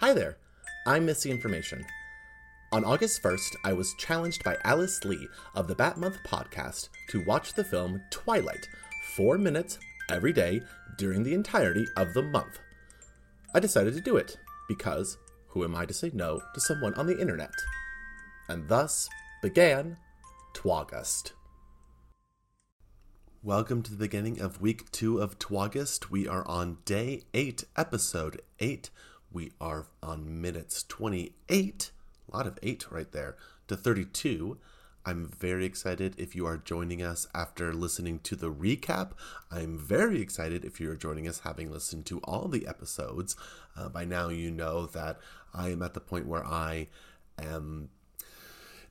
Hi 0.00 0.12
there, 0.12 0.36
I'm 0.86 1.06
Missy 1.06 1.28
Information. 1.28 1.84
On 2.70 2.84
August 2.84 3.20
1st, 3.20 3.56
I 3.64 3.72
was 3.72 3.96
challenged 3.98 4.44
by 4.44 4.56
Alice 4.62 5.04
Lee 5.04 5.26
of 5.56 5.66
the 5.66 5.74
Bat 5.74 5.98
Month 5.98 6.18
podcast 6.24 6.88
to 7.08 7.24
watch 7.24 7.54
the 7.54 7.64
film 7.64 8.00
Twilight, 8.12 8.68
four 9.16 9.38
minutes 9.38 9.80
every 10.08 10.32
day 10.32 10.60
during 10.98 11.24
the 11.24 11.34
entirety 11.34 11.84
of 11.96 12.14
the 12.14 12.22
month. 12.22 12.60
I 13.52 13.58
decided 13.58 13.94
to 13.94 14.00
do 14.00 14.16
it 14.16 14.36
because 14.68 15.18
who 15.48 15.64
am 15.64 15.74
I 15.74 15.84
to 15.84 15.92
say 15.92 16.12
no 16.14 16.40
to 16.54 16.60
someone 16.60 16.94
on 16.94 17.08
the 17.08 17.20
internet? 17.20 17.50
And 18.48 18.68
thus 18.68 19.08
began 19.42 19.96
Twagust. 20.54 21.32
Welcome 23.42 23.82
to 23.82 23.90
the 23.90 23.96
beginning 23.96 24.40
of 24.40 24.60
week 24.60 24.92
two 24.92 25.18
of 25.18 25.40
Twagust. 25.40 26.08
We 26.08 26.28
are 26.28 26.46
on 26.46 26.78
day 26.84 27.22
eight, 27.34 27.64
episode 27.76 28.42
eight. 28.60 28.90
We 29.32 29.52
are 29.60 29.86
on 30.02 30.40
minutes 30.40 30.82
28, 30.84 31.90
a 32.32 32.36
lot 32.36 32.46
of 32.46 32.58
eight 32.62 32.90
right 32.90 33.10
there, 33.12 33.36
to 33.66 33.76
32. 33.76 34.58
I'm 35.04 35.26
very 35.26 35.64
excited 35.64 36.14
if 36.18 36.34
you 36.34 36.46
are 36.46 36.56
joining 36.56 37.02
us 37.02 37.26
after 37.34 37.72
listening 37.72 38.18
to 38.20 38.36
the 38.36 38.52
recap. 38.52 39.12
I'm 39.50 39.78
very 39.78 40.20
excited 40.20 40.64
if 40.64 40.80
you're 40.80 40.96
joining 40.96 41.26
us 41.26 41.40
having 41.40 41.70
listened 41.70 42.04
to 42.06 42.18
all 42.24 42.48
the 42.48 42.66
episodes. 42.66 43.36
Uh, 43.76 43.88
by 43.88 44.04
now, 44.04 44.28
you 44.28 44.50
know 44.50 44.86
that 44.86 45.18
I 45.54 45.70
am 45.70 45.82
at 45.82 45.94
the 45.94 46.00
point 46.00 46.26
where 46.26 46.44
I 46.44 46.88
am 47.38 47.90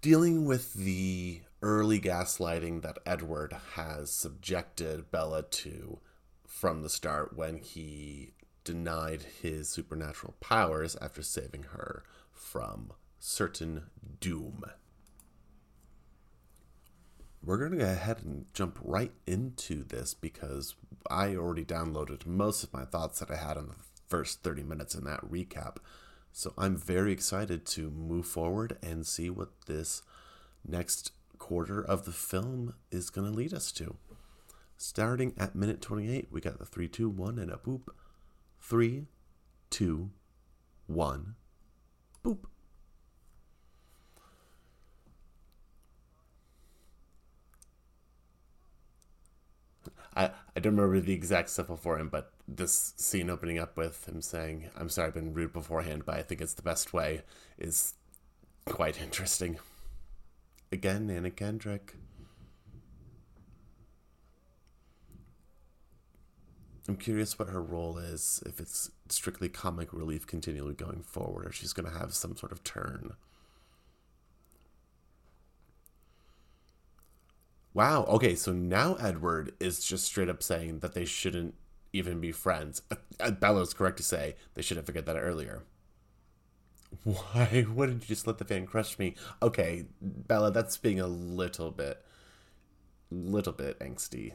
dealing 0.00 0.44
with 0.44 0.74
the 0.74 1.42
early 1.62 2.00
gaslighting 2.00 2.82
that 2.82 2.98
Edward 3.04 3.54
has 3.74 4.10
subjected 4.10 5.10
Bella 5.10 5.42
to 5.42 5.98
from 6.46 6.82
the 6.82 6.88
start 6.88 7.36
when 7.36 7.58
he 7.58 8.32
denied 8.66 9.22
his 9.40 9.68
supernatural 9.70 10.34
powers 10.40 10.96
after 11.00 11.22
saving 11.22 11.62
her 11.70 12.02
from 12.32 12.92
certain 13.18 13.84
doom. 14.20 14.64
We're 17.42 17.58
going 17.58 17.70
to 17.70 17.78
go 17.78 17.84
ahead 17.84 18.22
and 18.24 18.46
jump 18.52 18.76
right 18.82 19.12
into 19.24 19.84
this 19.84 20.14
because 20.14 20.74
I 21.08 21.36
already 21.36 21.64
downloaded 21.64 22.26
most 22.26 22.64
of 22.64 22.72
my 22.72 22.84
thoughts 22.84 23.20
that 23.20 23.30
I 23.30 23.36
had 23.36 23.56
in 23.56 23.68
the 23.68 23.76
first 24.08 24.42
30 24.42 24.64
minutes 24.64 24.96
in 24.96 25.04
that 25.04 25.20
recap. 25.20 25.76
So 26.32 26.52
I'm 26.58 26.76
very 26.76 27.12
excited 27.12 27.64
to 27.66 27.88
move 27.88 28.26
forward 28.26 28.78
and 28.82 29.06
see 29.06 29.30
what 29.30 29.50
this 29.66 30.02
next 30.66 31.12
quarter 31.38 31.80
of 31.80 32.04
the 32.04 32.12
film 32.12 32.74
is 32.90 33.10
going 33.10 33.30
to 33.30 33.36
lead 33.36 33.54
us 33.54 33.70
to. 33.72 33.96
Starting 34.76 35.32
at 35.38 35.54
minute 35.54 35.80
28, 35.80 36.26
we 36.32 36.40
got 36.40 36.58
the 36.58 36.66
3 36.66 36.88
2 36.88 37.08
1 37.08 37.38
and 37.38 37.52
a 37.52 37.56
boop. 37.56 37.82
3 38.68 39.06
2 39.70 40.10
1 40.88 41.34
boop. 42.24 42.38
I, 50.16 50.30
I 50.56 50.60
don't 50.60 50.74
remember 50.74 50.98
the 50.98 51.12
exact 51.12 51.50
stuff 51.50 51.70
for 51.78 51.96
him, 51.96 52.08
but 52.08 52.32
this 52.48 52.94
scene 52.96 53.30
opening 53.30 53.60
up 53.60 53.76
with 53.76 54.08
him 54.08 54.20
saying, 54.20 54.70
I'm 54.76 54.88
sorry 54.88 55.08
I've 55.08 55.14
been 55.14 55.32
rude 55.32 55.52
beforehand, 55.52 56.02
but 56.04 56.16
I 56.16 56.22
think 56.22 56.40
it's 56.40 56.54
the 56.54 56.62
best 56.62 56.92
way, 56.92 57.22
is 57.58 57.94
quite 58.64 59.00
interesting. 59.00 59.58
Again, 60.72 61.08
Anna 61.08 61.30
Kendrick. 61.30 61.94
I'm 66.88 66.96
curious 66.96 67.38
what 67.38 67.48
her 67.48 67.62
role 67.62 67.98
is, 67.98 68.42
if 68.46 68.60
it's 68.60 68.90
strictly 69.08 69.48
comic 69.48 69.92
relief 69.92 70.26
continually 70.26 70.74
going 70.74 71.02
forward, 71.02 71.46
or 71.46 71.52
she's 71.52 71.72
going 71.72 71.90
to 71.90 71.98
have 71.98 72.14
some 72.14 72.36
sort 72.36 72.52
of 72.52 72.62
turn. 72.64 73.14
Wow. 77.74 78.04
Okay, 78.04 78.34
so 78.34 78.52
now 78.52 78.94
Edward 78.94 79.52
is 79.60 79.84
just 79.84 80.04
straight 80.04 80.28
up 80.28 80.42
saying 80.42 80.80
that 80.80 80.94
they 80.94 81.04
shouldn't 81.04 81.54
even 81.92 82.20
be 82.20 82.32
friends. 82.32 82.82
Uh, 83.20 83.30
Bella's 83.30 83.74
correct 83.74 83.98
to 83.98 84.02
say 84.02 84.36
they 84.54 84.62
should 84.62 84.76
have 84.76 84.86
figured 84.86 85.06
that 85.06 85.16
earlier. 85.16 85.62
Why 87.04 87.66
wouldn't 87.74 88.02
you 88.02 88.08
just 88.08 88.26
let 88.26 88.38
the 88.38 88.44
fan 88.44 88.66
crush 88.66 88.98
me? 88.98 89.14
Okay, 89.42 89.86
Bella, 90.00 90.50
that's 90.50 90.76
being 90.76 91.00
a 91.00 91.06
little 91.06 91.70
bit, 91.70 92.02
little 93.10 93.52
bit 93.52 93.78
angsty. 93.80 94.32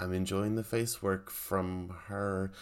I'm 0.00 0.12
enjoying 0.12 0.54
the 0.54 0.64
face 0.64 1.02
work 1.02 1.30
from 1.30 1.94
her. 2.06 2.52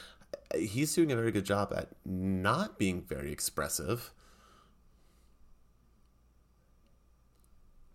He's 0.54 0.94
doing 0.94 1.12
a 1.12 1.16
very 1.16 1.31
good 1.31 1.44
job 1.44 1.72
at 1.76 1.91
not 2.04 2.78
being 2.78 3.03
very 3.03 3.32
expressive. 3.32 4.12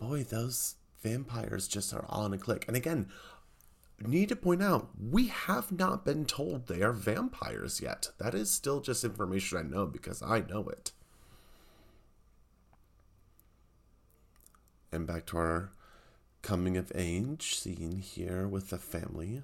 boy, 0.04 0.24
those 0.24 0.76
vampires 1.02 1.68
just 1.68 1.94
are 1.94 2.06
all 2.10 2.26
in 2.26 2.34
a 2.34 2.38
clique. 2.38 2.66
And 2.68 2.76
again, 2.76 3.08
need 4.06 4.30
to 4.30 4.36
point 4.36 4.62
out, 4.62 4.90
we 5.00 5.28
have 5.28 5.72
not 5.72 6.04
been 6.04 6.26
told 6.26 6.68
they 6.68 6.82
are 6.82 6.92
vampires 6.92 7.82
yet. 7.82 8.10
That 8.18 8.36
is 8.36 8.52
still 8.52 8.82
just 8.82 9.04
information 9.04 9.58
I 9.58 9.62
know 9.62 9.86
because 9.86 10.22
I 10.22 10.42
know 10.42 10.68
it. 10.68 10.92
And 14.92 15.08
back 15.08 15.26
to 15.28 15.38
our 15.38 15.72
coming 16.44 16.78
of 16.78 16.92
age 16.94 17.56
scene 17.56 17.98
here 17.98 18.48
with 18.48 18.70
the 18.70 18.78
family. 18.78 19.42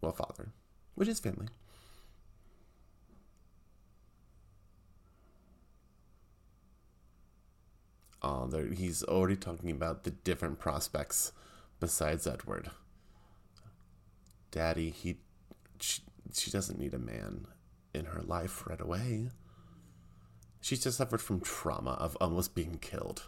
Well, 0.00 0.12
father, 0.12 0.52
which 0.94 1.08
is 1.08 1.18
family. 1.18 1.48
Oh, 8.22 8.46
there, 8.46 8.66
he's 8.66 9.02
already 9.02 9.36
talking 9.36 9.70
about 9.70 10.04
the 10.04 10.10
different 10.10 10.58
prospects 10.58 11.32
besides 11.80 12.26
Edward. 12.26 12.70
Daddy, 14.50 14.90
he, 14.90 15.16
she, 15.80 16.02
she 16.32 16.50
doesn't 16.50 16.78
need 16.78 16.94
a 16.94 16.98
man 16.98 17.46
in 17.92 18.06
her 18.06 18.22
life 18.22 18.66
right 18.66 18.80
away. 18.80 19.28
She's 20.60 20.82
just 20.82 20.98
suffered 20.98 21.20
from 21.20 21.40
trauma 21.40 21.92
of 21.92 22.16
almost 22.20 22.54
being 22.54 22.78
killed. 22.78 23.24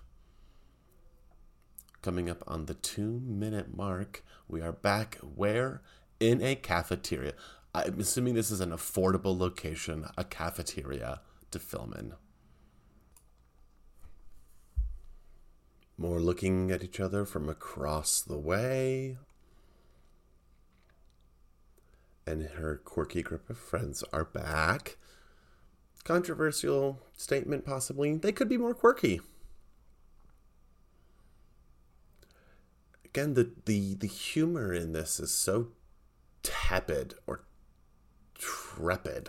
Coming 2.07 2.31
up 2.31 2.45
on 2.47 2.67
the 2.67 2.75
two 2.75 3.21
minute 3.27 3.77
mark, 3.77 4.23
we 4.47 4.61
are 4.61 4.71
back 4.71 5.17
where? 5.35 5.83
In 6.21 6.41
a 6.41 6.55
cafeteria. 6.55 7.33
I'm 7.75 7.99
assuming 7.99 8.35
this 8.35 8.53
is 8.53 8.61
an 8.61 8.71
affordable 8.71 9.37
location, 9.37 10.07
a 10.17 10.23
cafeteria 10.23 11.21
to 11.51 11.59
film 11.59 11.93
in. 11.99 12.13
More 15.99 16.21
looking 16.21 16.71
at 16.71 16.85
each 16.85 17.01
other 17.01 17.25
from 17.25 17.49
across 17.49 18.21
the 18.21 18.39
way. 18.39 19.19
And 22.25 22.51
her 22.51 22.81
quirky 22.85 23.23
group 23.23 23.51
of 23.51 23.59
friends 23.59 24.05
are 24.13 24.25
back. 24.25 24.97
Controversial 26.05 27.01
statement, 27.17 27.65
possibly. 27.65 28.15
They 28.15 28.31
could 28.31 28.49
be 28.49 28.59
more 28.59 28.75
quirky. 28.75 29.21
Again, 33.17 33.33
the, 33.33 33.51
the, 33.65 33.95
the 33.95 34.07
humor 34.07 34.75
in 34.75 34.93
this 34.93 35.19
is 35.19 35.33
so 35.33 35.69
tepid 36.43 37.15
or 37.27 37.47
trepid. 38.39 39.29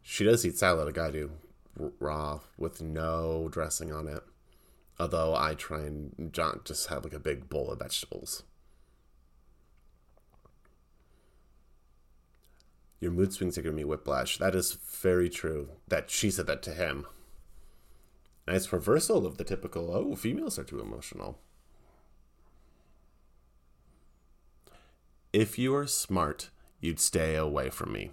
She 0.00 0.24
does 0.24 0.46
eat 0.46 0.56
salad, 0.56 0.96
I 0.96 1.10
do, 1.10 1.32
raw 2.00 2.40
with 2.56 2.80
no 2.80 3.50
dressing 3.52 3.92
on 3.92 4.08
it. 4.08 4.22
Although 4.98 5.34
I 5.34 5.52
try 5.52 5.80
and 5.80 6.32
just 6.64 6.86
have 6.86 7.04
like 7.04 7.12
a 7.12 7.18
big 7.18 7.50
bowl 7.50 7.72
of 7.72 7.80
vegetables. 7.80 8.42
Your 13.02 13.10
mood 13.10 13.32
swings 13.32 13.58
are 13.58 13.62
giving 13.62 13.78
me 13.78 13.84
whiplash. 13.84 14.38
That 14.38 14.54
is 14.54 14.74
very 14.74 15.28
true. 15.28 15.70
That 15.88 16.08
she 16.08 16.30
said 16.30 16.46
that 16.46 16.62
to 16.62 16.70
him. 16.70 17.04
Nice 18.46 18.72
reversal 18.72 19.26
of 19.26 19.38
the 19.38 19.44
typical, 19.44 19.90
oh, 19.92 20.14
females 20.14 20.56
are 20.56 20.62
too 20.62 20.78
emotional. 20.78 21.40
If 25.32 25.58
you 25.58 25.74
are 25.74 25.88
smart, 25.88 26.50
you'd 26.80 27.00
stay 27.00 27.34
away 27.34 27.70
from 27.70 27.92
me. 27.92 28.12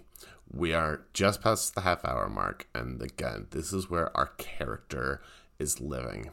We 0.52 0.74
are 0.74 1.02
just 1.12 1.40
past 1.40 1.76
the 1.76 1.82
half 1.82 2.04
hour 2.04 2.28
mark, 2.28 2.66
and 2.74 3.00
again, 3.00 3.46
this 3.50 3.72
is 3.72 3.88
where 3.88 4.14
our 4.16 4.32
character 4.38 5.22
is 5.60 5.80
living. 5.80 6.30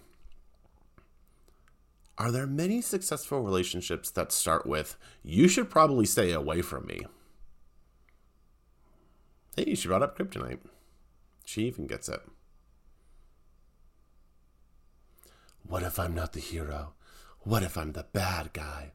Are 2.18 2.31
there 2.31 2.48
many 2.48 2.81
successful 2.81 3.42
relationships 3.42 4.10
that 4.10 4.31
start 4.31 4.65
with, 4.65 4.98
you 5.24 5.48
should 5.48 5.69
probably 5.69 6.07
stay 6.07 6.31
away 6.31 6.63
from 6.63 6.88
me? 6.88 7.06
Hey, 9.57 9.74
she 9.74 9.88
brought 9.88 10.04
up 10.04 10.15
kryptonite. 10.15 10.59
She 11.44 11.63
even 11.63 11.88
gets 11.88 12.07
it. 12.07 12.21
What 15.63 15.81
if 15.81 15.98
I'm 15.98 16.13
not 16.13 16.33
the 16.33 16.39
hero? 16.39 16.94
What 17.39 17.63
if 17.63 17.75
I'm 17.75 17.94
the 17.94 18.06
bad 18.13 18.54
guy? 18.54 18.92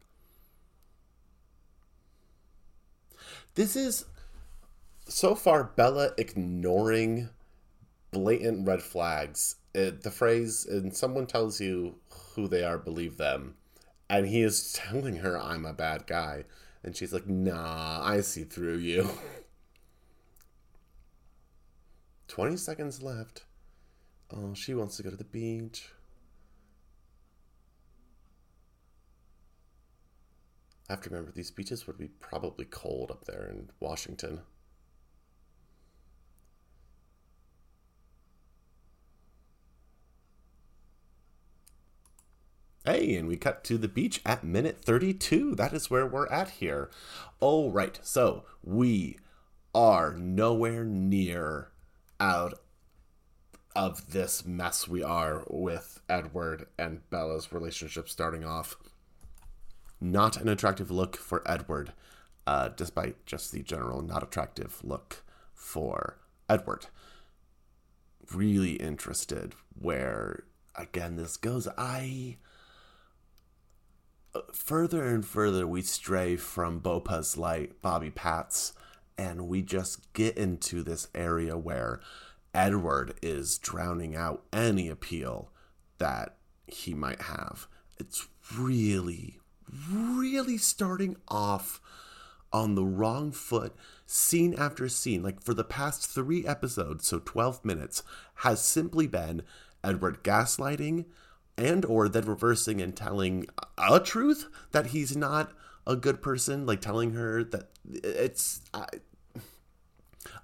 This 3.56 3.74
is 3.74 4.04
so 5.08 5.34
far 5.34 5.64
Bella 5.64 6.10
ignoring 6.16 7.28
blatant 8.12 8.66
red 8.66 8.82
flags. 8.82 9.56
It, 9.74 10.02
the 10.02 10.10
phrase, 10.12 10.64
and 10.64 10.96
someone 10.96 11.26
tells 11.26 11.60
you 11.60 11.96
who 12.34 12.46
they 12.46 12.62
are, 12.62 12.78
believe 12.78 13.16
them. 13.16 13.56
And 14.08 14.28
he 14.28 14.42
is 14.42 14.72
telling 14.74 15.16
her, 15.16 15.36
I'm 15.40 15.66
a 15.66 15.72
bad 15.72 16.06
guy. 16.06 16.44
And 16.84 16.96
she's 16.96 17.12
like, 17.12 17.26
nah, 17.26 18.00
I 18.04 18.20
see 18.20 18.44
through 18.44 18.78
you. 18.78 19.10
20 22.32 22.56
seconds 22.56 23.02
left. 23.02 23.44
Oh, 24.34 24.54
she 24.54 24.72
wants 24.72 24.96
to 24.96 25.02
go 25.02 25.10
to 25.10 25.16
the 25.16 25.22
beach. 25.22 25.90
I 30.88 30.94
have 30.94 31.02
to 31.02 31.10
remember 31.10 31.30
these 31.30 31.50
beaches 31.50 31.86
would 31.86 31.98
be 31.98 32.08
probably 32.08 32.64
cold 32.64 33.10
up 33.10 33.26
there 33.26 33.46
in 33.50 33.68
Washington. 33.80 34.40
Hey, 42.86 43.14
and 43.16 43.28
we 43.28 43.36
cut 43.36 43.62
to 43.64 43.76
the 43.76 43.88
beach 43.88 44.22
at 44.24 44.42
minute 44.42 44.82
32. 44.82 45.54
That 45.56 45.74
is 45.74 45.90
where 45.90 46.06
we're 46.06 46.28
at 46.28 46.48
here. 46.48 46.88
Oh, 47.42 47.68
right. 47.68 48.00
So 48.02 48.46
we 48.64 49.18
are 49.74 50.14
nowhere 50.14 50.86
near 50.86 51.71
out 52.22 52.60
of 53.74 54.12
this 54.12 54.46
mess 54.46 54.86
we 54.86 55.02
are 55.02 55.44
with 55.48 56.00
Edward 56.08 56.66
and 56.78 57.08
Bella's 57.10 57.52
relationship 57.52 58.08
starting 58.08 58.44
off. 58.44 58.76
Not 60.00 60.36
an 60.36 60.48
attractive 60.48 60.90
look 60.90 61.16
for 61.16 61.42
Edward, 61.50 61.92
uh, 62.46 62.68
despite 62.68 63.26
just 63.26 63.50
the 63.50 63.62
general 63.62 64.02
not 64.02 64.22
attractive 64.22 64.78
look 64.84 65.24
for 65.52 66.18
Edward. 66.48 66.86
Really 68.32 68.74
interested 68.74 69.54
where, 69.76 70.44
again, 70.76 71.16
this 71.16 71.36
goes. 71.36 71.66
I 71.76 72.36
further 74.52 75.04
and 75.04 75.26
further 75.26 75.66
we 75.66 75.82
stray 75.82 76.36
from 76.36 76.80
Bopa's 76.80 77.36
light, 77.36 77.82
Bobby 77.82 78.10
Pat's, 78.10 78.74
and 79.18 79.48
we 79.48 79.62
just 79.62 80.12
get 80.12 80.36
into 80.36 80.82
this 80.82 81.08
area 81.14 81.56
where 81.56 82.00
Edward 82.54 83.14
is 83.22 83.58
drowning 83.58 84.14
out 84.14 84.42
any 84.52 84.88
appeal 84.88 85.50
that 85.98 86.36
he 86.66 86.94
might 86.94 87.22
have. 87.22 87.66
It's 87.98 88.28
really, 88.54 89.40
really 89.90 90.58
starting 90.58 91.16
off 91.28 91.80
on 92.52 92.74
the 92.74 92.84
wrong 92.84 93.32
foot, 93.32 93.74
scene 94.06 94.54
after 94.54 94.88
scene. 94.88 95.22
Like 95.22 95.42
for 95.42 95.54
the 95.54 95.64
past 95.64 96.06
three 96.06 96.46
episodes, 96.46 97.06
so 97.06 97.18
12 97.18 97.64
minutes, 97.64 98.02
has 98.36 98.62
simply 98.62 99.06
been 99.06 99.42
Edward 99.82 100.22
gaslighting 100.22 101.06
and 101.56 101.84
or 101.84 102.08
then 102.08 102.24
reversing 102.24 102.80
and 102.80 102.96
telling 102.96 103.46
a 103.78 104.00
truth 104.00 104.48
that 104.72 104.86
he's 104.88 105.16
not 105.16 105.52
a 105.86 105.96
good 105.96 106.22
person 106.22 106.66
like 106.66 106.80
telling 106.80 107.12
her 107.12 107.42
that 107.44 107.70
it's 107.92 108.62
I, 108.72 108.86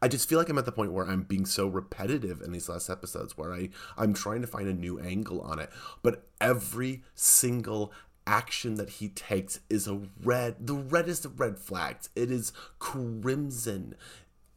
I 0.03 0.09
just 0.09 0.29
feel 0.29 0.39
like 0.39 0.49
I'm 0.49 0.59
at 0.59 0.65
the 0.65 0.73
point 0.73 0.93
where 0.93 1.07
I'm 1.07 1.23
being 1.23 1.47
so 1.47 1.67
repetitive 1.67 2.41
in 2.41 2.53
these 2.53 2.69
last 2.69 2.89
episodes 2.89 3.37
where 3.37 3.53
I 3.53 3.71
I'm 3.97 4.15
trying 4.15 4.41
to 4.43 4.47
find 4.47 4.69
a 4.69 4.75
new 4.75 4.99
angle 4.99 5.41
on 5.41 5.59
it. 5.59 5.71
But 6.03 6.27
every 6.41 7.03
single 7.15 7.93
action 8.27 8.75
that 8.75 8.91
he 8.91 9.09
takes 9.09 9.61
is 9.71 9.89
a 9.89 10.01
red 10.23 10.67
the 10.67 10.75
reddest 10.75 11.25
of 11.25 11.41
red 11.41 11.59
flags. 11.59 12.11
It 12.15 12.31
is 12.31 12.53
crimson. 12.79 13.95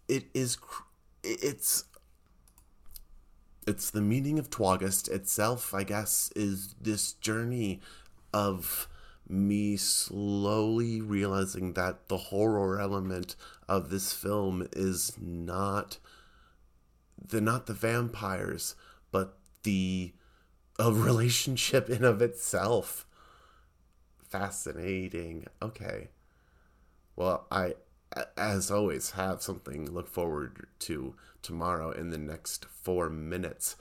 It 0.07 0.25
is 0.33 0.57
it's 1.23 1.85
it's 3.67 3.91
the 3.91 4.01
meaning 4.01 4.39
of 4.39 4.49
Twagust 4.49 5.07
itself, 5.09 5.73
I 5.73 5.83
guess, 5.83 6.31
is 6.35 6.75
this 6.81 7.13
journey 7.13 7.79
of 8.33 8.87
me 9.27 9.77
slowly 9.77 11.01
realizing 11.01 11.73
that 11.73 12.07
the 12.07 12.17
horror 12.17 12.79
element 12.79 13.35
of 13.67 13.89
this 13.89 14.13
film 14.13 14.67
is 14.73 15.13
not 15.19 15.97
the 17.25 17.41
not 17.41 17.67
the 17.67 17.73
vampires, 17.73 18.75
but 19.11 19.37
the 19.63 20.13
a 20.79 20.91
relationship 20.91 21.89
in 21.89 22.03
of 22.03 22.21
itself. 22.21 23.05
Fascinating. 24.29 25.45
Okay. 25.61 26.09
Well, 27.15 27.45
I 27.51 27.75
as 28.35 28.69
always, 28.69 29.11
have 29.11 29.41
something 29.41 29.85
to 29.85 29.91
look 29.91 30.07
forward 30.07 30.67
to 30.79 31.15
tomorrow 31.41 31.91
in 31.91 32.09
the 32.09 32.17
next 32.17 32.65
four 32.65 33.09
minutes. 33.09 33.75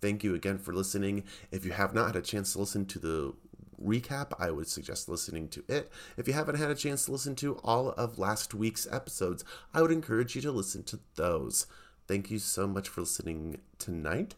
Thank 0.00 0.22
you 0.24 0.34
again 0.34 0.58
for 0.58 0.74
listening. 0.74 1.24
If 1.50 1.64
you 1.64 1.72
have 1.72 1.94
not 1.94 2.08
had 2.08 2.16
a 2.16 2.22
chance 2.22 2.52
to 2.52 2.60
listen 2.60 2.86
to 2.86 2.98
the 2.98 3.34
recap, 3.82 4.32
I 4.38 4.50
would 4.50 4.68
suggest 4.68 5.08
listening 5.08 5.48
to 5.48 5.64
it. 5.68 5.90
If 6.16 6.28
you 6.28 6.34
haven't 6.34 6.56
had 6.56 6.70
a 6.70 6.74
chance 6.74 7.04
to 7.04 7.12
listen 7.12 7.34
to 7.36 7.56
all 7.64 7.90
of 7.90 8.18
last 8.18 8.54
week's 8.54 8.86
episodes, 8.90 9.44
I 9.74 9.82
would 9.82 9.90
encourage 9.90 10.36
you 10.36 10.42
to 10.42 10.52
listen 10.52 10.82
to 10.84 11.00
those. 11.16 11.66
Thank 12.06 12.30
you 12.30 12.38
so 12.38 12.66
much 12.66 12.88
for 12.88 13.02
listening 13.02 13.60
tonight. 13.78 14.34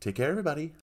Take 0.00 0.16
care, 0.16 0.30
everybody. 0.30 0.72